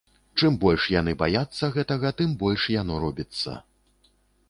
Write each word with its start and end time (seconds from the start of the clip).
Чым 0.39 0.55
больш 0.63 0.87
яны 0.93 1.13
баяцца 1.23 1.71
гэтага, 1.77 2.15
тым 2.23 2.35
больш 2.43 2.67
яно 2.81 2.93
робіцца. 3.07 3.51